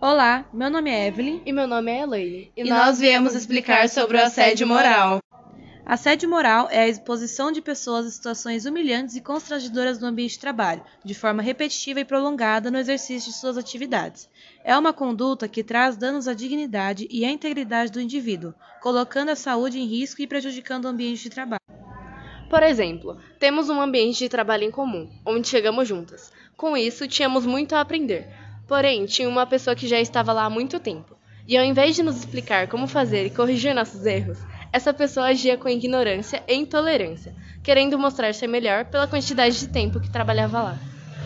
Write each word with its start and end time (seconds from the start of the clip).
Olá, 0.00 0.48
meu 0.52 0.70
nome 0.70 0.90
é 0.90 1.08
Evelyn. 1.08 1.42
E 1.44 1.52
meu 1.52 1.66
nome 1.66 1.90
é 1.90 2.02
Elaine. 2.02 2.52
E, 2.56 2.62
nós 2.62 3.00
viemos 3.00 3.34
explicar 3.34 3.88
sobre 3.88 4.16
o 4.16 4.22
assédio 4.22 4.64
moral. 4.64 5.18
Assédio 5.84 6.30
moral 6.30 6.68
é 6.70 6.82
a 6.82 6.88
exposição 6.88 7.50
de 7.50 7.60
pessoas 7.60 8.06
a 8.06 8.10
situações 8.10 8.64
humilhantes 8.64 9.16
e 9.16 9.20
constrangedoras 9.20 9.98
no 9.98 10.06
ambiente 10.06 10.34
de 10.34 10.38
trabalho, 10.38 10.84
de 11.04 11.14
forma 11.14 11.42
repetitiva 11.42 11.98
e 11.98 12.04
prolongada 12.04 12.70
no 12.70 12.78
exercício 12.78 13.32
de 13.32 13.36
suas 13.36 13.58
atividades. 13.58 14.30
É 14.62 14.78
uma 14.78 14.92
conduta 14.92 15.48
que 15.48 15.64
traz 15.64 15.96
danos 15.96 16.28
à 16.28 16.32
dignidade 16.32 17.08
e 17.10 17.24
à 17.24 17.30
integridade 17.30 17.90
do 17.90 18.00
indivíduo, 18.00 18.54
colocando 18.80 19.30
a 19.30 19.36
saúde 19.36 19.80
em 19.80 19.86
risco 19.86 20.22
e 20.22 20.28
prejudicando 20.28 20.84
o 20.84 20.88
ambiente 20.88 21.24
de 21.24 21.30
trabalho. 21.30 21.58
Por 22.48 22.62
exemplo, 22.62 23.18
temos 23.40 23.68
um 23.68 23.80
ambiente 23.80 24.20
de 24.20 24.28
trabalho 24.28 24.62
em 24.62 24.70
comum, 24.70 25.10
onde 25.26 25.48
chegamos 25.48 25.88
juntas. 25.88 26.30
Com 26.56 26.76
isso, 26.76 27.08
tínhamos 27.08 27.44
muito 27.44 27.74
a 27.74 27.80
aprender. 27.80 28.28
Porém, 28.68 29.06
tinha 29.06 29.26
uma 29.28 29.46
pessoa 29.46 29.74
que 29.74 29.88
já 29.88 29.98
estava 29.98 30.30
lá 30.32 30.44
há 30.44 30.50
muito 30.50 30.78
tempo. 30.78 31.16
E 31.46 31.56
ao 31.56 31.64
invés 31.64 31.96
de 31.96 32.02
nos 32.02 32.18
explicar 32.18 32.68
como 32.68 32.86
fazer 32.86 33.24
e 33.24 33.30
corrigir 33.30 33.74
nossos 33.74 34.04
erros, 34.04 34.38
essa 34.70 34.92
pessoa 34.92 35.28
agia 35.28 35.56
com 35.56 35.70
ignorância 35.70 36.44
e 36.46 36.54
intolerância, 36.54 37.34
querendo 37.62 37.98
mostrar 37.98 38.34
ser 38.34 38.46
melhor 38.46 38.84
pela 38.84 39.06
quantidade 39.06 39.58
de 39.58 39.68
tempo 39.68 39.98
que 39.98 40.10
trabalhava 40.10 40.60
lá. 40.60 40.78